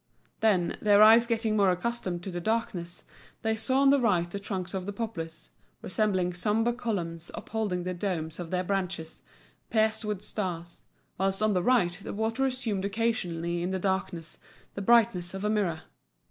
Then, 0.39 0.79
their 0.81 1.03
eyes 1.03 1.27
getting 1.27 1.55
more 1.55 1.69
accustomed 1.69 2.23
to 2.23 2.31
the 2.31 2.41
darkness, 2.41 3.03
they 3.43 3.55
saw 3.55 3.81
on 3.81 3.91
the 3.91 3.99
right 3.99 4.27
the 4.31 4.39
trunks 4.39 4.73
of 4.73 4.87
the 4.87 4.91
poplars, 4.93 5.51
resembling 5.83 6.33
sombre 6.33 6.73
columns 6.73 7.29
upholding 7.35 7.83
the 7.83 7.93
domes 7.93 8.39
of 8.39 8.49
their 8.49 8.63
branches, 8.63 9.21
pierced 9.69 10.03
with 10.03 10.23
stars; 10.23 10.81
whilst 11.19 11.43
on 11.43 11.53
the 11.53 11.61
right 11.61 11.99
the 12.01 12.13
water 12.13 12.47
assumed 12.47 12.83
occasionally 12.83 13.61
in 13.61 13.69
the 13.69 13.77
darkness 13.77 14.39
the 14.73 14.81
brightness 14.81 15.35
of 15.35 15.43
a 15.45 15.51
mirror. 15.51 15.83